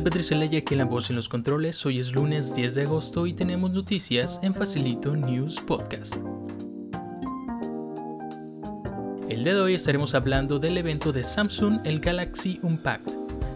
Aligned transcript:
tal 0.00 0.22
Celaya 0.22 0.60
aquí 0.60 0.72
en 0.72 0.78
la 0.78 0.86
voz 0.86 1.10
en 1.10 1.16
los 1.16 1.28
controles? 1.28 1.84
Hoy 1.84 1.98
es 1.98 2.14
lunes 2.14 2.54
10 2.54 2.76
de 2.76 2.82
agosto 2.84 3.26
y 3.26 3.34
tenemos 3.34 3.72
noticias 3.72 4.40
en 4.42 4.54
Facilito 4.54 5.14
News 5.14 5.60
Podcast. 5.60 6.16
El 9.28 9.44
día 9.44 9.52
de 9.52 9.60
hoy 9.60 9.74
estaremos 9.74 10.14
hablando 10.14 10.58
del 10.58 10.78
evento 10.78 11.12
de 11.12 11.22
Samsung, 11.22 11.80
el 11.84 12.00
Galaxy 12.00 12.58
Unpacked, 12.62 13.12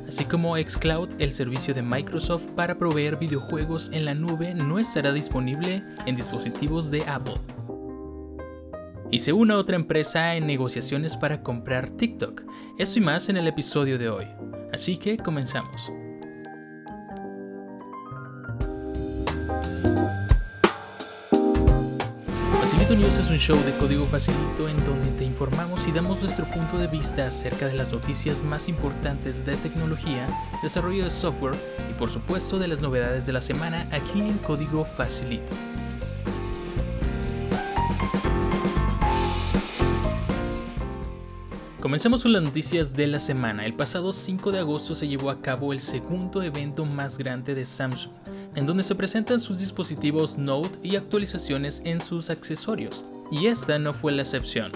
así 0.07 0.27
como 0.27 0.57
xCloud, 0.57 1.09
el 1.21 1.33
servicio 1.33 1.73
de 1.73 1.81
Microsoft 1.81 2.45
para 2.55 2.77
proveer 2.77 3.17
videojuegos 3.17 3.89
en 3.95 4.05
la 4.05 4.13
nube, 4.13 4.55
no 4.55 4.79
estará 4.79 5.15
disponible 5.15 5.83
en 6.05 6.17
dispositivos 6.17 6.91
de 6.91 7.03
Apple. 7.05 7.41
Y 9.11 9.21
se 9.21 9.33
une 9.33 9.55
otra 9.55 9.77
empresa 9.77 10.35
en 10.35 10.47
negociaciones 10.47 11.17
para 11.17 11.43
comprar 11.43 11.89
TikTok. 11.89 12.43
Eso 12.77 12.99
y 12.99 13.03
más 13.03 13.31
en 13.31 13.39
el 13.39 13.49
episodio 13.49 13.97
de 13.97 14.11
hoy. 14.11 14.27
Así 14.71 14.99
que 14.99 15.17
comenzamos. 15.17 15.91
Facilito 22.67 22.97
News 22.97 23.17
es 23.19 23.31
un 23.31 23.39
show 23.39 23.57
de 23.63 23.77
código 23.77 24.05
facilito 24.05 24.69
en 24.69 24.77
donde 24.85 25.13
te 25.13 25.23
informamos 25.23 25.87
y 25.87 25.93
damos 25.93 26.21
nuestro 26.21 26.51
punto 26.51 26.77
de 26.79 26.89
vista 26.89 27.29
acerca 27.29 27.69
de 27.69 27.75
las 27.75 27.93
noticias 27.93 28.43
más 28.43 28.69
importantes 28.69 29.47
de 29.47 29.55
tecnología, 29.55 30.27
desarrollo 30.65 31.05
de 31.05 31.11
software 31.11 31.55
y 31.89 31.95
por 31.95 32.11
supuesto 32.11 32.59
de 32.59 32.67
las 32.67 32.81
novedades 32.81 33.25
de 33.25 33.35
la 33.35 33.41
semana 33.41 33.89
aquí 33.93 34.19
en 34.19 34.37
código 34.39 34.85
facilito. 34.85 35.53
Comencemos 41.87 42.25
con 42.25 42.33
las 42.33 42.43
noticias 42.43 42.95
de 42.95 43.07
la 43.07 43.21
semana. 43.21 43.65
El 43.65 43.75
pasado 43.75 44.13
5 44.13 44.51
de 44.51 44.59
agosto 44.59 44.97
se 44.97 45.07
llevó 45.07 45.31
a 45.31 45.41
cabo 45.41 45.73
el 45.73 45.79
segundo 45.79 46.43
evento 46.43 46.85
más 46.85 47.17
grande 47.17 47.55
de 47.55 47.65
Samsung, 47.65 48.13
en 48.57 48.67
donde 48.67 48.83
se 48.83 48.95
presentan 48.95 49.39
sus 49.39 49.61
dispositivos 49.61 50.37
Note 50.39 50.79
y 50.83 50.97
actualizaciones 50.97 51.83
en 51.85 52.01
sus 52.01 52.31
accesorios. 52.31 53.05
Y 53.31 53.47
esta 53.47 53.79
no 53.79 53.95
fue 53.95 54.13
la 54.13 54.23
excepción. 54.23 54.73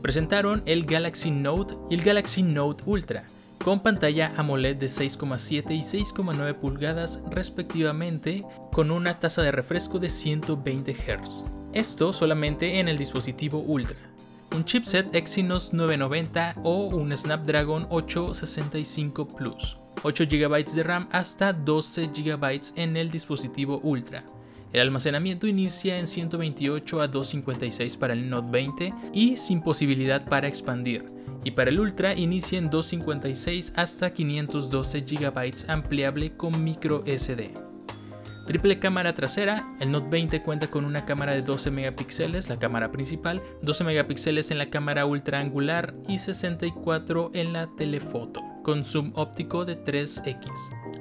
Presentaron 0.00 0.62
el 0.64 0.86
Galaxy 0.86 1.30
Note 1.30 1.74
y 1.90 1.94
el 1.94 2.02
Galaxy 2.02 2.42
Note 2.42 2.82
Ultra, 2.86 3.24
con 3.62 3.80
pantalla 3.80 4.32
AMOLED 4.36 4.76
de 4.76 4.86
6,7 4.86 5.70
y 5.70 5.80
6,9 5.80 6.54
pulgadas 6.54 7.20
respectivamente, 7.30 8.44
con 8.72 8.90
una 8.90 9.18
tasa 9.20 9.42
de 9.42 9.52
refresco 9.52 9.98
de 9.98 10.08
120 10.08 10.94
Hz. 10.94 11.44
Esto 11.74 12.12
solamente 12.12 12.80
en 12.80 12.88
el 12.88 12.96
dispositivo 12.96 13.58
Ultra 13.58 14.14
un 14.54 14.64
chipset 14.64 15.12
Exynos 15.14 15.72
990 15.72 16.54
o 16.62 16.86
un 16.86 17.16
Snapdragon 17.16 17.86
865 17.90 19.26
Plus, 19.28 19.76
8 20.02 20.24
GB 20.30 20.64
de 20.72 20.82
RAM 20.82 21.08
hasta 21.12 21.52
12 21.52 22.08
GB 22.08 22.72
en 22.76 22.96
el 22.96 23.10
dispositivo 23.10 23.80
Ultra. 23.82 24.24
El 24.72 24.80
almacenamiento 24.80 25.46
inicia 25.46 25.98
en 25.98 26.06
128 26.06 27.00
a 27.00 27.06
256 27.06 27.96
para 27.96 28.12
el 28.12 28.28
Note 28.28 28.48
20 28.50 28.94
y 29.12 29.36
sin 29.36 29.62
posibilidad 29.62 30.24
para 30.24 30.48
expandir. 30.48 31.04
Y 31.44 31.52
para 31.52 31.70
el 31.70 31.78
Ultra 31.78 32.14
inicia 32.14 32.58
en 32.58 32.70
256 32.70 33.72
hasta 33.76 34.12
512 34.12 35.00
GB 35.02 35.54
ampliable 35.68 36.36
con 36.36 36.64
micro 36.64 37.04
SD. 37.06 37.54
Triple 38.46 38.78
cámara 38.78 39.14
trasera, 39.14 39.74
el 39.80 39.90
Note 39.90 40.08
20 40.10 40.42
cuenta 40.42 40.66
con 40.66 40.84
una 40.84 41.06
cámara 41.06 41.32
de 41.32 41.40
12 41.40 41.70
megapíxeles, 41.70 42.50
la 42.50 42.58
cámara 42.58 42.92
principal, 42.92 43.42
12 43.62 43.84
megapíxeles 43.84 44.50
en 44.50 44.58
la 44.58 44.68
cámara 44.68 45.06
ultra 45.06 45.40
angular 45.40 45.94
y 46.08 46.18
64 46.18 47.30
en 47.32 47.54
la 47.54 47.68
telefoto, 47.76 48.42
con 48.64 48.82
zoom 48.82 49.12
óptico 49.14 49.64
de 49.64 49.80
3x 49.84 50.50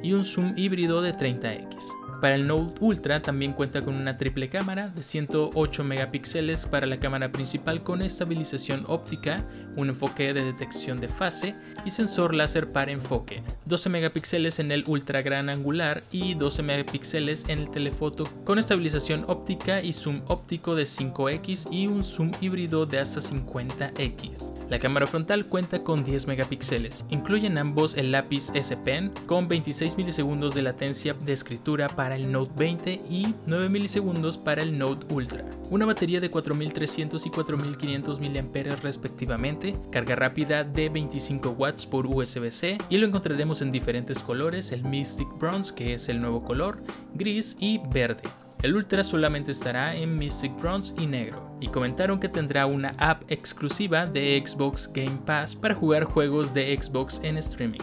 y 0.03 0.13
un 0.13 0.23
zoom 0.23 0.53
híbrido 0.55 1.01
de 1.01 1.15
30x. 1.15 2.02
Para 2.23 2.35
el 2.35 2.47
Note 2.47 2.77
Ultra 2.79 3.21
también 3.21 3.51
cuenta 3.51 3.81
con 3.81 3.97
una 3.97 4.15
triple 4.15 4.47
cámara 4.47 4.87
de 4.87 5.03
108 5.03 5.83
megapíxeles 5.83 6.65
para 6.65 6.87
la 6.87 6.97
cámara 6.97 7.33
principal 7.33 7.83
con 7.83 8.01
estabilización 8.01 8.85
óptica, 8.87 9.45
un 9.75 9.89
enfoque 9.89 10.33
de 10.33 10.45
detección 10.45 11.01
de 11.01 11.09
fase 11.09 11.53
y 11.83 11.91
sensor 11.91 12.33
láser 12.33 12.71
para 12.71 12.93
enfoque, 12.93 13.43
12 13.65 13.89
megapíxeles 13.89 14.59
en 14.59 14.71
el 14.71 14.85
ultra 14.87 15.21
gran 15.21 15.49
angular 15.49 16.01
y 16.13 16.35
12 16.35 16.63
megapíxeles 16.63 17.43
en 17.49 17.59
el 17.59 17.69
telefoto 17.69 18.23
con 18.45 18.57
estabilización 18.57 19.25
óptica 19.27 19.81
y 19.81 19.91
zoom 19.91 20.21
óptico 20.29 20.75
de 20.75 20.83
5x 20.83 21.67
y 21.73 21.87
un 21.87 22.05
zoom 22.05 22.31
híbrido 22.39 22.85
de 22.85 22.99
hasta 22.99 23.19
50x. 23.19 24.53
La 24.69 24.79
cámara 24.79 25.07
frontal 25.07 25.45
cuenta 25.45 25.83
con 25.83 26.05
10 26.05 26.27
megapíxeles, 26.27 27.03
incluyen 27.09 27.57
ambos 27.57 27.95
el 27.95 28.13
lápiz 28.13 28.49
S 28.55 28.77
Pen 28.77 29.11
con 29.25 29.49
26 29.49 29.97
milisegundos 29.97 30.55
de 30.55 30.61
latencia 30.61 31.13
de 31.13 31.33
escritura 31.33 31.89
para 31.89 32.12
el 32.15 32.31
Note 32.31 32.53
20 32.57 32.93
y 33.09 33.33
9 33.45 33.69
milisegundos 33.69 34.37
para 34.37 34.61
el 34.61 34.77
Note 34.77 35.13
Ultra. 35.13 35.45
Una 35.69 35.85
batería 35.85 36.19
de 36.19 36.29
4300 36.29 37.25
y 37.25 37.29
4500 37.29 38.19
mAh 38.19 38.75
respectivamente, 38.81 39.75
carga 39.91 40.15
rápida 40.15 40.63
de 40.63 40.89
25 40.89 41.51
watts 41.51 41.85
por 41.85 42.05
USB-C 42.05 42.77
y 42.89 42.97
lo 42.97 43.07
encontraremos 43.07 43.61
en 43.61 43.71
diferentes 43.71 44.19
colores, 44.19 44.71
el 44.71 44.83
Mystic 44.83 45.27
Bronze 45.37 45.73
que 45.73 45.93
es 45.93 46.09
el 46.09 46.19
nuevo 46.19 46.43
color, 46.43 46.83
gris 47.15 47.55
y 47.59 47.79
verde. 47.91 48.23
El 48.63 48.77
Ultra 48.77 49.03
solamente 49.03 49.51
estará 49.51 49.93
en 49.93 50.17
Mystic 50.17 50.55
Bronze 50.57 50.93
y 50.97 51.05
negro, 51.05 51.57
y 51.59 51.67
comentaron 51.67 52.17
que 52.17 52.29
tendrá 52.29 52.65
una 52.65 52.95
app 52.97 53.23
exclusiva 53.29 54.05
de 54.05 54.41
Xbox 54.45 54.89
Game 54.93 55.19
Pass 55.25 55.53
para 55.53 55.75
jugar 55.75 56.05
juegos 56.05 56.53
de 56.53 56.73
Xbox 56.81 57.19
en 57.23 57.37
streaming. 57.37 57.81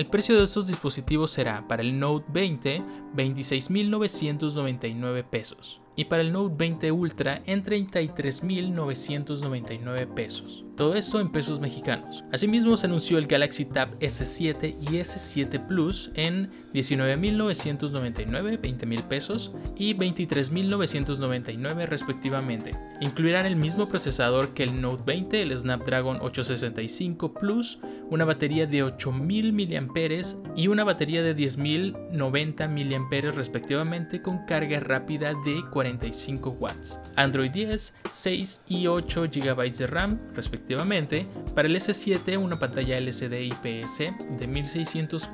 El 0.00 0.06
precio 0.06 0.38
de 0.38 0.44
estos 0.44 0.66
dispositivos 0.66 1.30
será 1.30 1.68
para 1.68 1.82
el 1.82 1.98
Note 1.98 2.24
20 2.32 2.82
26.999 3.14 5.24
pesos 5.24 5.82
y 5.94 6.06
para 6.06 6.22
el 6.22 6.32
Note 6.32 6.54
20 6.56 6.90
Ultra 6.90 7.42
en 7.44 7.62
33.999 7.62 10.14
pesos. 10.14 10.64
Todo 10.76 10.94
esto 10.94 11.20
en 11.20 11.30
pesos 11.30 11.60
mexicanos. 11.60 12.24
Asimismo 12.32 12.76
se 12.76 12.86
anunció 12.86 13.18
el 13.18 13.26
Galaxy 13.26 13.66
Tab 13.66 13.98
S7 13.98 14.76
y 14.80 14.96
S7 14.96 15.66
Plus 15.66 16.10
en 16.14 16.50
19.999, 16.72 18.60
20 18.60 18.86
mil 18.86 19.02
pesos 19.02 19.52
y 19.76 19.94
23.999 19.94 21.86
respectivamente. 21.86 22.72
Incluirán 23.00 23.44
el 23.46 23.56
mismo 23.56 23.88
procesador 23.88 24.54
que 24.54 24.62
el 24.62 24.80
Note 24.80 25.02
20, 25.04 25.42
el 25.42 25.58
Snapdragon 25.58 26.16
865 26.22 27.34
Plus, 27.34 27.78
una 28.08 28.24
batería 28.24 28.66
de 28.66 28.84
8.000 28.84 29.52
mAh 29.52 30.56
y 30.56 30.68
una 30.68 30.84
batería 30.84 31.22
de 31.22 31.36
10.090 31.36 32.68
mAh 32.68 33.30
respectivamente 33.32 34.22
con 34.22 34.46
carga 34.46 34.80
rápida 34.80 35.34
de 35.44 35.62
45 35.70 36.56
watts. 36.58 36.98
Android 37.16 37.50
10, 37.50 37.94
6 38.10 38.62
y 38.68 38.86
8 38.86 39.26
GB 39.30 39.76
de 39.76 39.86
RAM 39.86 40.18
respectivamente 40.34 40.69
para 41.54 41.68
el 41.68 41.76
S7 41.76 42.38
una 42.38 42.58
pantalla 42.58 42.98
LCD 42.98 43.42
IPS 43.42 43.98
de 44.38 44.46
1600 44.46 45.22
x 45.22 45.30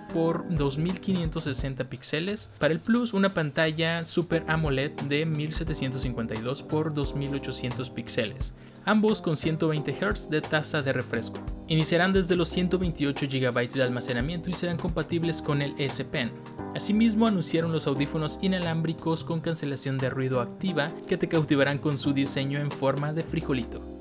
2560 0.51 1.89
píxeles. 1.89 2.49
Para 2.59 2.73
el 2.73 2.81
Plus 2.81 3.13
una 3.13 3.29
pantalla 3.29 4.05
Super 4.05 4.45
AMOLED 4.49 4.93
de 5.09 5.27
1752 5.27 6.61
x 6.61 6.95
2800 6.95 7.91
píxeles 7.91 8.55
ambos 8.87 9.21
con 9.21 9.37
120 9.37 9.93
Hz 9.93 10.31
de 10.31 10.41
tasa 10.41 10.81
de 10.81 10.93
refresco. 10.93 11.41
Iniciarán 11.67 12.13
desde 12.13 12.37
los 12.37 12.49
128 12.49 13.27
GB 13.27 13.69
de 13.69 13.83
almacenamiento 13.83 14.49
y 14.49 14.53
serán 14.53 14.79
compatibles 14.79 15.43
con 15.43 15.61
el 15.61 15.75
S 15.77 16.05
Pen. 16.05 16.31
Asimismo 16.75 17.27
anunciaron 17.27 17.73
los 17.73 17.89
audífonos 17.89 18.39
inalámbricos 18.43 19.25
con 19.25 19.41
cancelación 19.41 19.99
de 19.99 20.09
ruido 20.09 20.41
activa 20.41 20.93
que 21.09 21.17
te 21.17 21.29
cautivarán 21.29 21.79
con 21.79 21.99
su 21.99 22.13
diseño 22.13 22.61
en 22.61 22.71
forma 22.71 23.13
de 23.13 23.25
frijolito 23.25 23.96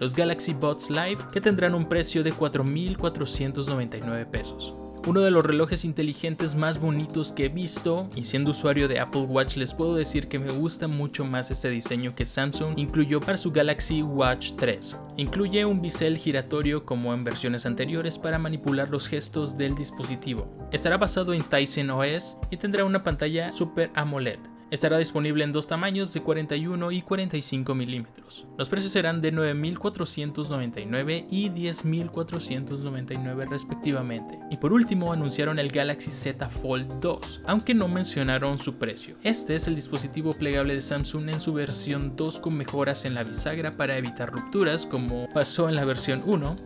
los 0.00 0.14
Galaxy 0.14 0.52
Buds 0.52 0.90
Live, 0.90 1.18
que 1.32 1.40
tendrán 1.40 1.74
un 1.74 1.88
precio 1.88 2.22
de 2.22 2.32
4.499 2.32 4.26
pesos. 4.26 4.74
Uno 5.06 5.20
de 5.20 5.30
los 5.30 5.46
relojes 5.46 5.84
inteligentes 5.84 6.56
más 6.56 6.80
bonitos 6.80 7.30
que 7.30 7.44
he 7.44 7.48
visto 7.48 8.08
y 8.16 8.24
siendo 8.24 8.50
usuario 8.50 8.88
de 8.88 8.98
Apple 8.98 9.20
Watch 9.20 9.56
les 9.56 9.72
puedo 9.72 9.94
decir 9.94 10.26
que 10.26 10.40
me 10.40 10.50
gusta 10.50 10.88
mucho 10.88 11.24
más 11.24 11.52
este 11.52 11.68
diseño 11.68 12.16
que 12.16 12.26
Samsung 12.26 12.76
incluyó 12.76 13.20
para 13.20 13.36
su 13.36 13.52
Galaxy 13.52 14.02
Watch 14.02 14.54
3. 14.56 14.96
Incluye 15.16 15.64
un 15.64 15.80
bisel 15.80 16.16
giratorio 16.16 16.84
como 16.84 17.14
en 17.14 17.22
versiones 17.22 17.66
anteriores 17.66 18.18
para 18.18 18.40
manipular 18.40 18.88
los 18.88 19.06
gestos 19.06 19.56
del 19.56 19.76
dispositivo. 19.76 20.48
Estará 20.72 20.98
basado 20.98 21.34
en 21.34 21.44
Tizen 21.44 21.90
OS 21.90 22.36
y 22.50 22.56
tendrá 22.56 22.84
una 22.84 23.04
pantalla 23.04 23.52
Super 23.52 23.92
AMOLED 23.94 24.40
Estará 24.68 24.98
disponible 24.98 25.44
en 25.44 25.52
dos 25.52 25.68
tamaños 25.68 26.12
de 26.12 26.22
41 26.22 26.90
y 26.90 27.00
45 27.00 27.72
milímetros. 27.76 28.48
Los 28.58 28.68
precios 28.68 28.92
serán 28.92 29.20
de 29.20 29.32
9.499 29.32 31.26
y 31.30 31.50
10.499 31.50 33.48
respectivamente. 33.48 34.40
Y 34.50 34.56
por 34.56 34.72
último 34.72 35.12
anunciaron 35.12 35.60
el 35.60 35.68
Galaxy 35.68 36.10
Z 36.10 36.48
Fold 36.48 36.98
2, 37.00 37.42
aunque 37.46 37.74
no 37.74 37.86
mencionaron 37.86 38.58
su 38.58 38.74
precio. 38.74 39.16
Este 39.22 39.54
es 39.54 39.68
el 39.68 39.76
dispositivo 39.76 40.32
plegable 40.32 40.74
de 40.74 40.82
Samsung 40.82 41.28
en 41.28 41.40
su 41.40 41.52
versión 41.52 42.16
2 42.16 42.40
con 42.40 42.56
mejoras 42.56 43.04
en 43.04 43.14
la 43.14 43.22
bisagra 43.22 43.76
para 43.76 43.96
evitar 43.96 44.32
rupturas 44.32 44.84
como 44.84 45.28
pasó 45.32 45.68
en 45.68 45.76
la 45.76 45.84
versión 45.84 46.24
1 46.26 46.56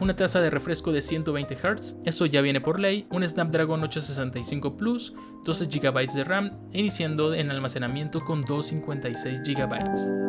una 0.00 0.14
tasa 0.14 0.40
de 0.40 0.50
refresco 0.50 0.92
de 0.92 1.00
120 1.00 1.56
Hz, 1.56 1.96
eso 2.04 2.26
ya 2.26 2.40
viene 2.40 2.60
por 2.60 2.78
ley, 2.78 3.06
un 3.10 3.26
Snapdragon 3.26 3.82
865 3.82 4.76
Plus, 4.76 5.12
12 5.44 5.66
GB 5.66 6.12
de 6.14 6.24
RAM, 6.24 6.52
iniciando 6.72 7.34
en 7.34 7.50
almacenamiento 7.50 8.24
con 8.24 8.42
256 8.42 9.42
GB. 9.42 10.28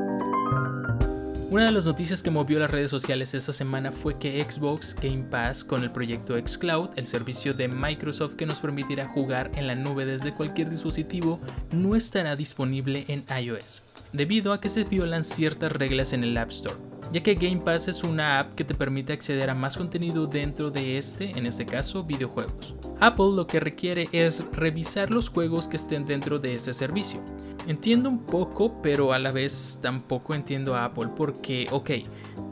Una 1.52 1.66
de 1.66 1.72
las 1.72 1.88
noticias 1.88 2.22
que 2.22 2.30
movió 2.30 2.60
las 2.60 2.70
redes 2.70 2.92
sociales 2.92 3.34
esta 3.34 3.54
semana 3.54 3.92
fue 3.92 4.20
que 4.20 4.44
Xbox 4.44 4.96
Game 5.02 5.24
Pass 5.24 5.64
con 5.64 5.82
el 5.82 5.92
proyecto 5.92 6.38
xCloud, 6.38 6.92
el 6.96 7.08
servicio 7.08 7.56
de 7.56 7.68
Microsoft 7.68 8.36
que 8.36 8.46
nos 8.46 8.60
permitirá 8.60 9.08
jugar 9.08 9.50
en 9.56 9.66
la 9.66 9.74
nube 9.74 10.06
desde 10.06 10.36
cualquier 10.36 10.70
dispositivo, 10.70 11.40
no 11.72 11.96
estará 11.96 12.36
disponible 12.36 13.06
en 13.08 13.26
iOS, 13.36 13.82
debido 14.14 14.54
a 14.54 14.62
que 14.62 14.70
se 14.70 14.84
violan 14.84 15.24
ciertas 15.24 15.72
reglas 15.72 16.14
en 16.14 16.24
el 16.24 16.38
App 16.38 16.52
Store 16.52 16.99
ya 17.12 17.22
que 17.22 17.36
Game 17.36 17.62
Pass 17.62 17.88
es 17.88 18.04
una 18.04 18.40
app 18.40 18.56
que 18.56 18.64
te 18.64 18.74
permite 18.74 19.14
acceder 19.14 19.50
a 19.50 19.56
más 19.56 19.78
contenido 19.78 20.28
dentro 20.28 20.70
de 20.70 20.98
este, 20.98 21.32
en 21.38 21.46
este 21.46 21.66
caso, 21.66 22.04
videojuegos. 22.04 22.76
Apple 23.00 23.32
lo 23.36 23.48
que 23.48 23.60
requiere 23.60 24.08
es 24.12 24.44
revisar 24.52 25.10
los 25.10 25.30
juegos 25.30 25.68
que 25.68 25.78
estén 25.78 26.06
dentro 26.06 26.40
de 26.40 26.56
este 26.56 26.74
servicio, 26.74 27.24
Entiendo 27.68 28.10
un 28.10 28.20
poco, 28.20 28.82
pero 28.82 29.14
a 29.14 29.20
la 29.20 29.32
vez 29.32 29.80
tampoco 29.82 30.34
entiendo 30.34 30.76
a 30.76 30.86
Apple 30.86 31.10
porque, 31.16 31.68
ok, 31.72 31.92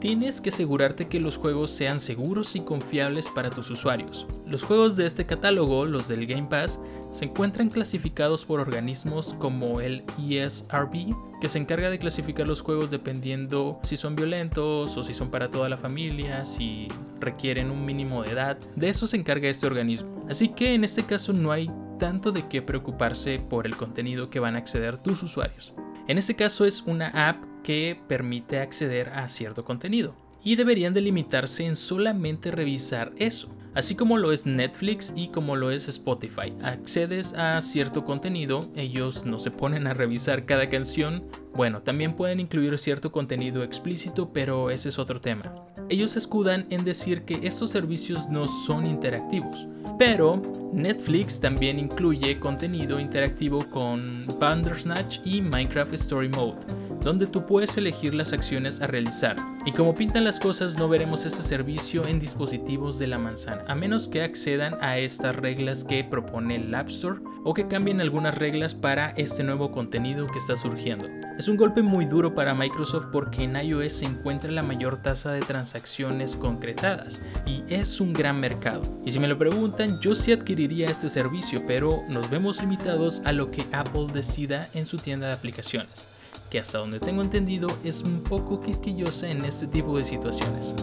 tienes 0.00 0.40
que 0.40 0.50
asegurarte 0.50 1.08
que 1.08 1.18
los 1.18 1.36
juegos 1.36 1.70
sean 1.70 1.98
seguros 1.98 2.54
y 2.54 2.60
confiables 2.60 3.30
para 3.30 3.50
tus 3.50 3.70
usuarios. 3.70 4.26
Los 4.46 4.62
juegos 4.62 4.96
de 4.96 5.06
este 5.06 5.26
catálogo, 5.26 5.86
los 5.86 6.08
del 6.08 6.26
Game 6.26 6.48
Pass, 6.48 6.78
se 7.12 7.24
encuentran 7.24 7.68
clasificados 7.68 8.44
por 8.44 8.60
organismos 8.60 9.34
como 9.38 9.80
el 9.80 10.04
ESRB, 10.18 11.14
que 11.40 11.48
se 11.48 11.58
encarga 11.58 11.90
de 11.90 11.98
clasificar 11.98 12.46
los 12.46 12.60
juegos 12.60 12.90
dependiendo 12.90 13.78
si 13.82 13.96
son 13.96 14.14
violentos 14.14 14.96
o 14.96 15.02
si 15.02 15.14
son 15.14 15.30
para 15.30 15.50
toda 15.50 15.68
la 15.68 15.76
familia, 15.76 16.46
si 16.46 16.88
requieren 17.18 17.70
un 17.70 17.84
mínimo 17.84 18.22
de 18.22 18.32
edad. 18.32 18.58
De 18.76 18.88
eso 18.88 19.06
se 19.06 19.16
encarga 19.16 19.48
este 19.48 19.66
organismo. 19.66 20.20
Así 20.28 20.48
que 20.48 20.74
en 20.74 20.84
este 20.84 21.02
caso 21.04 21.32
no 21.32 21.50
hay 21.50 21.68
tanto 21.98 22.32
de 22.32 22.48
qué 22.48 22.62
preocuparse 22.62 23.38
por 23.38 23.66
el 23.66 23.76
contenido 23.76 24.30
que 24.30 24.40
van 24.40 24.54
a 24.54 24.58
acceder 24.58 24.98
tus 24.98 25.22
usuarios. 25.22 25.74
En 26.06 26.16
este 26.16 26.36
caso 26.36 26.64
es 26.64 26.82
una 26.86 27.08
app 27.28 27.44
que 27.62 28.00
permite 28.08 28.60
acceder 28.60 29.10
a 29.10 29.28
cierto 29.28 29.64
contenido 29.64 30.14
y 30.42 30.56
deberían 30.56 30.94
delimitarse 30.94 31.66
en 31.66 31.76
solamente 31.76 32.50
revisar 32.50 33.12
eso, 33.16 33.50
así 33.74 33.94
como 33.94 34.16
lo 34.16 34.32
es 34.32 34.46
Netflix 34.46 35.12
y 35.14 35.28
como 35.28 35.56
lo 35.56 35.70
es 35.70 35.88
Spotify. 35.88 36.54
Accedes 36.62 37.34
a 37.34 37.60
cierto 37.60 38.04
contenido, 38.04 38.70
ellos 38.74 39.26
no 39.26 39.38
se 39.38 39.50
ponen 39.50 39.86
a 39.86 39.94
revisar 39.94 40.46
cada 40.46 40.68
canción, 40.68 41.24
bueno, 41.54 41.82
también 41.82 42.14
pueden 42.14 42.40
incluir 42.40 42.78
cierto 42.78 43.12
contenido 43.12 43.62
explícito, 43.62 44.32
pero 44.32 44.70
ese 44.70 44.88
es 44.88 44.98
otro 44.98 45.20
tema. 45.20 45.66
Ellos 45.90 46.16
escudan 46.16 46.66
en 46.70 46.84
decir 46.84 47.22
que 47.22 47.40
estos 47.42 47.70
servicios 47.70 48.28
no 48.28 48.46
son 48.46 48.86
interactivos, 48.86 49.66
pero 49.98 50.40
Netflix 50.72 51.40
también 51.40 51.78
incluye 51.78 52.38
contenido 52.38 52.98
interactivo 53.00 53.68
con 53.70 54.26
Bandersnatch 54.38 55.20
y 55.24 55.40
Minecraft 55.40 55.94
Story 55.94 56.28
Mode, 56.28 56.58
donde 57.02 57.26
tú 57.26 57.46
puedes 57.46 57.76
elegir 57.76 58.14
las 58.14 58.32
acciones 58.32 58.80
a 58.80 58.86
realizar. 58.86 59.36
Y 59.64 59.72
como 59.72 59.94
pintan 59.94 60.24
las 60.24 60.40
cosas, 60.40 60.76
no 60.76 60.88
veremos 60.88 61.26
este 61.26 61.42
servicio 61.42 62.06
en 62.06 62.18
dispositivos 62.18 62.98
de 62.98 63.06
la 63.06 63.18
manzana, 63.18 63.64
a 63.68 63.74
menos 63.74 64.08
que 64.08 64.22
accedan 64.22 64.76
a 64.80 64.98
estas 64.98 65.36
reglas 65.36 65.84
que 65.84 66.04
propone 66.04 66.56
el 66.56 66.74
App 66.74 66.88
Store 66.88 67.20
o 67.44 67.54
que 67.54 67.68
cambien 67.68 68.00
algunas 68.00 68.36
reglas 68.36 68.74
para 68.74 69.10
este 69.10 69.42
nuevo 69.42 69.70
contenido 69.70 70.26
que 70.26 70.38
está 70.38 70.56
surgiendo. 70.56 71.06
Es 71.38 71.48
un 71.48 71.56
golpe 71.56 71.82
muy 71.82 72.04
duro 72.04 72.34
para 72.34 72.54
Microsoft 72.54 73.06
porque 73.12 73.44
en 73.44 73.56
iOS 73.56 73.92
se 73.92 74.04
encuentra 74.06 74.50
la 74.50 74.62
mayor 74.62 75.00
tasa 75.00 75.32
de 75.32 75.40
transacciones 75.40 76.36
concretadas 76.36 77.22
y 77.46 77.62
es 77.68 78.00
un 78.00 78.12
gran 78.12 78.40
mercado. 78.40 78.82
Y 79.04 79.12
si 79.12 79.18
me 79.18 79.28
lo 79.28 79.38
preguntan, 79.38 80.00
yo 80.00 80.14
sí 80.14 80.32
adquiriría 80.32 80.88
este 80.88 81.08
servicio, 81.08 81.62
pero 81.66 82.02
nos 82.08 82.28
vemos 82.28 82.60
limitados 82.60 83.22
a 83.24 83.32
lo 83.32 83.50
que 83.50 83.64
Apple 83.72 84.08
decida 84.12 84.68
en 84.74 84.86
su 84.86 84.98
tienda 84.98 85.28
de 85.28 85.34
aplicaciones 85.34 86.06
que 86.50 86.58
hasta 86.58 86.78
donde 86.78 87.00
tengo 87.00 87.22
entendido 87.22 87.68
es 87.84 88.02
un 88.02 88.22
poco 88.22 88.60
quisquillosa 88.60 89.28
en 89.28 89.44
este 89.44 89.66
tipo 89.66 89.96
de 89.98 90.04
situaciones. 90.04 90.74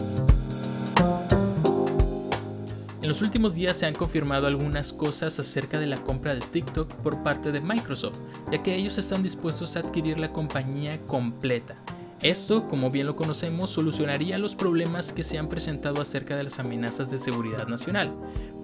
En 3.02 3.08
los 3.08 3.22
últimos 3.22 3.54
días 3.54 3.76
se 3.76 3.86
han 3.86 3.94
confirmado 3.94 4.48
algunas 4.48 4.92
cosas 4.92 5.38
acerca 5.38 5.78
de 5.78 5.86
la 5.86 6.02
compra 6.02 6.34
de 6.34 6.40
TikTok 6.40 6.92
por 6.94 7.22
parte 7.22 7.52
de 7.52 7.60
Microsoft, 7.60 8.18
ya 8.50 8.62
que 8.62 8.74
ellos 8.74 8.98
están 8.98 9.22
dispuestos 9.22 9.76
a 9.76 9.80
adquirir 9.80 10.18
la 10.18 10.32
compañía 10.32 11.00
completa. 11.02 11.76
Esto, 12.22 12.66
como 12.66 12.90
bien 12.90 13.06
lo 13.06 13.14
conocemos, 13.14 13.70
solucionaría 13.70 14.38
los 14.38 14.56
problemas 14.56 15.12
que 15.12 15.22
se 15.22 15.38
han 15.38 15.48
presentado 15.48 16.00
acerca 16.00 16.34
de 16.34 16.44
las 16.44 16.58
amenazas 16.58 17.10
de 17.10 17.18
seguridad 17.18 17.68
nacional, 17.68 18.12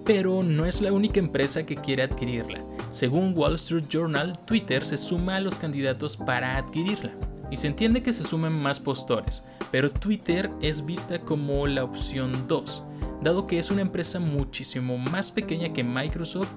pero 0.05 0.43
no 0.43 0.65
es 0.65 0.81
la 0.81 0.91
única 0.91 1.19
empresa 1.19 1.65
que 1.65 1.75
quiere 1.75 2.03
adquirirla. 2.03 2.63
Según 2.91 3.33
Wall 3.37 3.55
Street 3.55 3.85
Journal, 3.89 4.37
Twitter 4.45 4.85
se 4.85 4.97
suma 4.97 5.37
a 5.37 5.39
los 5.39 5.55
candidatos 5.55 6.17
para 6.17 6.57
adquirirla. 6.57 7.11
Y 7.49 7.57
se 7.57 7.67
entiende 7.67 8.01
que 8.01 8.13
se 8.13 8.23
sumen 8.23 8.61
más 8.61 8.79
postores, 8.79 9.43
pero 9.71 9.91
Twitter 9.91 10.49
es 10.61 10.85
vista 10.85 11.19
como 11.19 11.67
la 11.67 11.83
opción 11.83 12.47
2, 12.47 12.83
dado 13.21 13.45
que 13.45 13.59
es 13.59 13.69
una 13.69 13.81
empresa 13.81 14.19
muchísimo 14.19 14.97
más 14.97 15.31
pequeña 15.31 15.71
que 15.71 15.83
Microsoft 15.83 16.51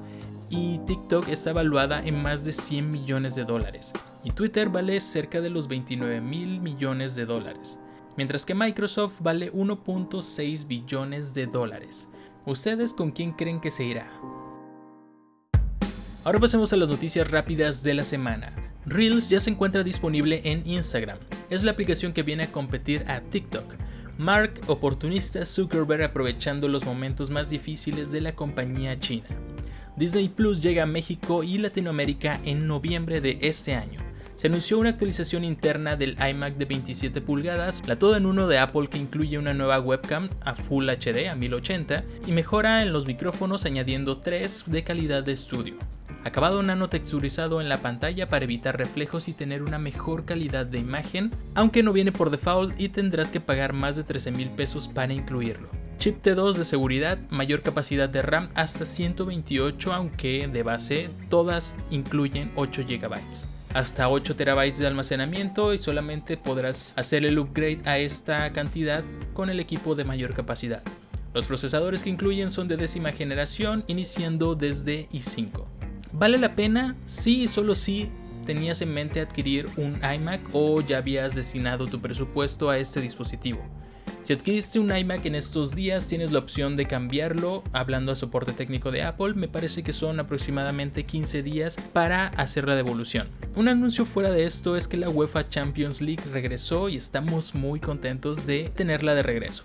y 0.49 0.79
TikTok 0.87 1.29
está 1.29 1.51
evaluada 1.51 2.03
en 2.05 2.23
más 2.23 2.45
de 2.45 2.53
100 2.53 2.89
millones 2.89 3.35
de 3.35 3.45
dólares, 3.45 3.93
y 4.25 4.31
Twitter 4.31 4.69
vale 4.69 5.01
cerca 5.01 5.41
de 5.41 5.51
los 5.51 5.69
29 5.69 6.21
mil 6.21 6.61
millones 6.61 7.15
de 7.15 7.27
dólares, 7.27 7.79
mientras 8.17 8.47
que 8.47 8.55
Microsoft 8.55 9.21
vale 9.21 9.53
1.6 9.53 10.67
billones 10.67 11.35
de 11.35 11.47
dólares. 11.47 12.09
¿Ustedes 12.47 12.95
con 12.95 13.11
quién 13.11 13.33
creen 13.33 13.61
que 13.61 13.73
se 13.73 13.83
irá? 13.83 14.09
Ahora 16.23 16.39
pasemos 16.39 16.73
a 16.73 16.77
las 16.77 16.89
noticias 16.89 17.29
rápidas 17.29 17.83
de 17.83 17.93
la 17.93 18.05
semana. 18.05 18.55
Reels 18.87 19.29
ya 19.29 19.41
se 19.41 19.51
encuentra 19.51 19.83
disponible 19.83 20.43
en 20.45 20.65
Instagram. 20.65 21.19
Es 21.51 21.65
la 21.65 21.73
aplicación 21.73 22.13
que 22.13 22.23
viene 22.23 22.45
a 22.45 22.53
competir 22.53 23.05
a 23.09 23.21
TikTok. 23.21 23.75
Mark, 24.17 24.61
oportunista 24.69 25.45
Zuckerberg 25.45 26.05
aprovechando 26.05 26.69
los 26.69 26.85
momentos 26.85 27.31
más 27.31 27.51
difíciles 27.51 28.13
de 28.13 28.21
la 28.21 28.37
compañía 28.37 28.97
china. 28.97 29.27
Disney 29.97 30.29
Plus 30.29 30.63
llega 30.63 30.85
a 30.85 30.87
México 30.87 31.43
y 31.43 31.59
Latinoamérica 31.59 32.41
en 32.45 32.69
noviembre 32.69 33.21
de 33.21 33.39
este 33.43 33.75
año 33.75 34.06
se 34.37 34.49
anunció 34.49 34.79
una 34.79 34.91
actualización 34.91 35.45
interna 35.45 35.97
del 35.97 36.17
iMac 36.21 36.57
de 36.57 36.67
27 36.67 37.23
pulgadas, 37.23 37.83
la 37.87 37.97
todo 37.97 38.17
en 38.17 38.27
uno 38.27 38.47
de 38.47 38.59
Apple 38.59 38.89
que 38.89 38.99
incluye 38.99 39.39
una 39.39 39.55
nueva 39.55 39.81
webcam 39.81 40.29
a 40.43 40.55
Full 40.55 40.91
HD 40.91 41.29
a 41.29 41.35
1080 41.35 42.05
y 42.27 42.33
mejora 42.33 42.83
en 42.83 42.93
los 42.93 43.07
micrófonos 43.07 43.65
añadiendo 43.65 44.19
3 44.19 44.65
de 44.67 44.85
calidad 44.85 45.25
de 45.25 45.33
estudio. 45.33 45.77
Acabado 46.23 46.63
nano 46.63 46.91
texturizado 46.91 47.63
en 47.63 47.71
la 47.71 47.79
pantalla 47.79 48.29
para 48.29 48.45
evitar 48.45 48.77
reflejos 48.77 49.29
y 49.29 49.33
tener 49.33 49.63
una 49.63 49.79
mejor 49.79 50.27
calidad 50.27 50.67
de 50.67 50.81
imagen, 50.81 51.31
aunque 51.55 51.83
no 51.83 51.95
viene 51.95 52.13
por 52.13 52.31
default 52.31 52.79
y 52.79 52.91
tendrás 52.91 53.31
que 53.31 53.41
pagar 53.41 53.73
más 53.73 53.97
de 53.97 54.05
13 54.05 54.33
mil 54.33 54.51
pesos 54.51 54.87
para 54.89 55.15
incluirlo. 55.15 55.69
Chip 55.99 56.23
T2 56.23 56.55
de 56.55 56.65
seguridad, 56.67 57.19
mayor 57.31 57.63
capacidad 57.63 58.09
de 58.09 58.21
RAM 58.21 58.49
hasta 58.55 58.85
128 58.85 59.95
aunque 59.95 60.47
de 60.47 60.63
base 60.63 61.11
todas 61.31 61.77
incluyen 61.91 62.53
8 62.55 62.83
GB 62.87 63.56
hasta 63.77 64.09
8 64.09 64.37
terabytes 64.37 64.79
de 64.79 64.87
almacenamiento 64.87 65.75
y 65.75 65.79
solamente 65.79 66.39
podrás 66.39 66.95
hacer 66.97 67.27
el 67.27 67.39
upgrade 67.39 67.83
a 67.85 67.99
esta 67.99 68.51
cantidad 68.55 69.05
con 69.35 69.51
el 69.51 69.61
equipo 69.61 69.95
de 69.95 70.07
mayor 70.07 70.33
capacidad. 70.33 70.83
Los 71.35 71.47
procesadores 71.47 72.03
que 72.03 72.09
incluyen 72.09 72.49
son 72.49 72.69
de 72.69 72.79
décima 72.79 73.13
generación, 73.13 73.85
iniciando 73.87 74.55
desde 74.55 75.11
i5. 75.11 75.67
¿Vale 76.13 76.39
la 76.39 76.57
pena? 76.57 76.97
Sí 77.05 77.43
y 77.43 77.49
solo 77.49 77.75
si 77.75 78.09
tenías 78.47 78.81
en 78.81 78.95
mente 78.95 79.21
adquirir 79.21 79.69
un 79.77 80.01
iMac 80.03 80.41
o 80.55 80.81
ya 80.81 80.97
habías 80.97 81.35
destinado 81.35 81.85
tu 81.85 82.01
presupuesto 82.01 82.71
a 82.71 82.79
este 82.79 83.03
dispositivo. 83.03 83.61
Si 84.27 84.33
adquiriste 84.33 84.81
un 84.81 84.93
iMac 84.93 85.25
en 85.27 85.37
estos 85.37 85.73
días, 85.73 86.09
tienes 86.09 86.33
la 86.33 86.41
opción 86.41 86.75
de 86.75 86.87
cambiarlo. 86.87 87.63
Hablando 87.73 88.11
a 88.11 88.17
soporte 88.17 88.51
técnico 88.51 88.91
de 88.91 89.05
Apple, 89.05 89.35
me 89.35 89.47
parece 89.47 89.85
que 89.85 89.93
son 89.93 90.19
aproximadamente 90.19 91.05
15 91.05 91.45
días 91.45 91.77
para 91.93 92.27
hacer 92.31 92.67
la 92.67 92.75
devolución. 92.75 93.29
Un 93.55 93.69
anuncio 93.69 94.05
fuera 94.05 94.33
de 94.33 94.45
esto 94.45 94.77
es 94.77 94.89
que 94.89 94.97
la 94.97 95.09
UEFA 95.09 95.49
Champions 95.49 96.01
League 96.01 96.25
regresó 96.33 96.89
y 96.89 96.97
estamos 96.97 97.55
muy 97.55 97.79
contentos 97.79 98.49
de 98.49 98.69
tenerla 98.75 99.15
de 99.15 99.23
regreso. 99.23 99.63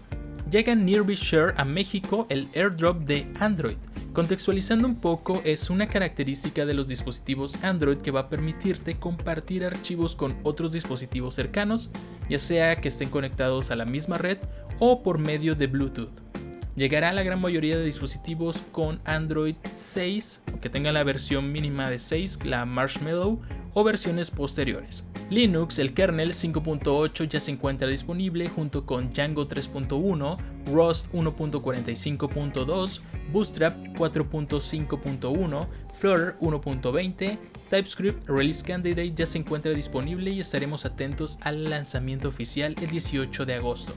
Llega 0.52 0.76
Nearby 0.76 1.16
Share 1.16 1.56
a 1.58 1.66
México 1.66 2.28
el 2.30 2.48
airdrop 2.54 3.00
de 3.00 3.26
Android. 3.40 3.78
Contextualizando 4.14 4.88
un 4.88 4.96
poco, 4.96 5.42
es 5.46 5.70
una 5.70 5.88
característica 5.88 6.66
de 6.66 6.74
los 6.74 6.88
dispositivos 6.88 7.64
Android 7.64 7.98
que 7.98 8.12
va 8.12 8.22
a 8.22 8.30
permitirte 8.30 9.00
compartir 9.00 9.64
archivos 9.64 10.16
con 10.16 10.38
otros 10.44 10.74
dispositivos 10.74 11.36
cercanos 11.36 11.90
ya 12.32 12.40
sea 12.40 12.78
que 12.78 12.88
estén 12.88 13.10
conectados 13.10 13.72
a 13.72 13.76
la 13.76 13.86
misma 13.86 14.18
red 14.18 14.38
o 14.80 15.04
por 15.04 15.18
medio 15.18 15.54
de 15.54 15.68
Bluetooth. 15.68 16.31
Llegará 16.76 17.10
a 17.10 17.14
la 17.14 17.24
gran 17.24 17.42
mayoría 17.42 17.78
de 17.78 17.84
dispositivos 17.84 18.64
con 18.72 19.02
Android 19.04 19.56
6, 19.76 20.42
que 20.62 20.70
tenga 20.70 20.94
la 20.94 21.04
versión 21.04 21.52
mínima 21.52 21.90
de 21.90 22.00
6, 22.00 22.46
la 22.46 22.66
Marshmallow, 22.66 23.42
o 23.74 23.84
versiones 23.84 24.32
posteriores. 24.32 25.04
Linux, 25.30 25.80
el 25.80 25.94
kernel 25.94 26.34
5.8 26.34 27.28
ya 27.28 27.40
se 27.40 27.52
encuentra 27.52 27.88
disponible 27.88 28.50
junto 28.50 28.86
con 28.86 29.10
Django 29.10 29.48
3.1, 29.48 30.38
Rust 30.66 31.12
1.45.2, 31.14 33.02
Bootstrap 33.32 33.78
4.5.1, 33.98 35.68
Flutter 35.94 36.36
1.20, 36.40 37.38
TypeScript 37.70 38.30
Release 38.30 38.66
Candidate 38.66 39.14
ya 39.14 39.26
se 39.26 39.38
encuentra 39.38 39.72
disponible 39.72 40.32
y 40.32 40.42
estaremos 40.42 40.86
atentos 40.86 41.40
al 41.42 41.66
lanzamiento 41.66 42.28
oficial 42.28 42.76
el 42.82 42.90
18 42.90 43.46
de 43.46 43.54
agosto. 43.54 43.94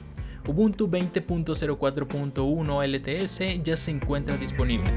Ubuntu 0.47 0.89
20.04.1 0.89 2.85
LTS 2.85 3.63
ya 3.63 3.77
se 3.77 3.91
encuentra 3.91 4.37
disponible. 4.37 4.91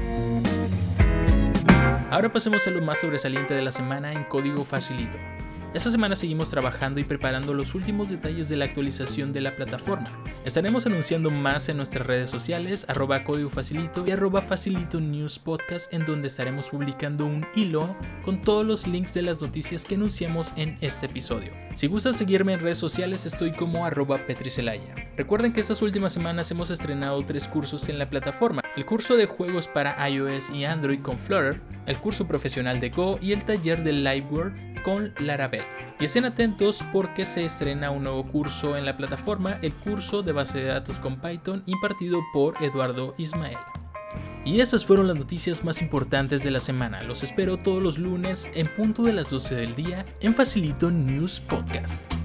Ahora 2.10 2.32
pasemos 2.32 2.66
a 2.66 2.70
lo 2.70 2.82
más 2.82 2.98
sobresaliente 2.98 3.54
de 3.54 3.62
la 3.62 3.72
semana 3.72 4.12
en 4.12 4.24
código 4.24 4.64
facilito. 4.64 5.18
Esta 5.74 5.90
semana 5.90 6.16
seguimos 6.16 6.48
trabajando 6.48 6.98
y 6.98 7.04
preparando 7.04 7.52
los 7.52 7.74
últimos 7.74 8.08
detalles 8.08 8.48
de 8.48 8.56
la 8.56 8.64
actualización 8.64 9.34
de 9.34 9.42
la 9.42 9.54
plataforma. 9.54 10.08
Estaremos 10.46 10.86
anunciando 10.86 11.28
más 11.28 11.68
en 11.68 11.76
nuestras 11.76 12.06
redes 12.06 12.30
sociales, 12.30 12.86
arroba 12.88 13.22
código 13.22 13.50
facilito 13.50 14.02
y 14.06 14.12
arroba 14.12 14.40
facilito 14.40 14.98
news 14.98 15.38
podcast, 15.38 15.92
en 15.92 16.06
donde 16.06 16.28
estaremos 16.28 16.70
publicando 16.70 17.26
un 17.26 17.46
hilo 17.54 17.94
con 18.24 18.40
todos 18.40 18.64
los 18.64 18.86
links 18.86 19.12
de 19.12 19.20
las 19.20 19.42
noticias 19.42 19.84
que 19.84 19.96
anunciamos 19.96 20.54
en 20.56 20.78
este 20.80 21.04
episodio. 21.04 21.52
Si 21.74 21.86
gustan 21.86 22.14
seguirme 22.14 22.54
en 22.54 22.60
redes 22.60 22.78
sociales, 22.78 23.26
estoy 23.26 23.52
como 23.52 23.84
arroba 23.84 24.16
petricelaya. 24.16 24.94
Recuerden 25.18 25.52
que 25.52 25.60
estas 25.60 25.82
últimas 25.82 26.14
semanas 26.14 26.50
hemos 26.50 26.70
estrenado 26.70 27.22
tres 27.26 27.46
cursos 27.46 27.90
en 27.90 27.98
la 27.98 28.08
plataforma. 28.08 28.62
El 28.74 28.86
curso 28.86 29.16
de 29.16 29.26
juegos 29.26 29.68
para 29.68 30.08
iOS 30.08 30.48
y 30.48 30.64
Android 30.64 31.00
con 31.00 31.18
Flutter, 31.18 31.60
el 31.86 31.98
curso 31.98 32.26
profesional 32.26 32.80
de 32.80 32.88
Go 32.88 33.18
y 33.20 33.32
el 33.32 33.44
taller 33.44 33.84
de 33.84 33.92
LiveWare 33.92 34.68
con 34.82 35.12
Laravel. 35.18 35.57
Y 36.00 36.04
estén 36.04 36.24
atentos 36.24 36.84
porque 36.92 37.26
se 37.26 37.44
estrena 37.44 37.90
un 37.90 38.04
nuevo 38.04 38.24
curso 38.24 38.76
en 38.76 38.84
la 38.84 38.96
plataforma, 38.96 39.58
el 39.62 39.74
curso 39.74 40.22
de 40.22 40.32
base 40.32 40.60
de 40.60 40.66
datos 40.66 40.98
con 40.98 41.20
Python 41.20 41.62
impartido 41.66 42.20
por 42.32 42.62
Eduardo 42.62 43.14
Ismael. 43.18 43.58
Y 44.44 44.60
esas 44.60 44.86
fueron 44.86 45.08
las 45.08 45.16
noticias 45.16 45.64
más 45.64 45.82
importantes 45.82 46.42
de 46.42 46.50
la 46.50 46.60
semana. 46.60 47.00
Los 47.02 47.22
espero 47.22 47.58
todos 47.58 47.82
los 47.82 47.98
lunes 47.98 48.50
en 48.54 48.66
punto 48.66 49.02
de 49.02 49.12
las 49.12 49.30
12 49.30 49.54
del 49.54 49.74
día 49.74 50.04
en 50.20 50.34
Facilito 50.34 50.90
News 50.90 51.40
Podcast. 51.40 52.17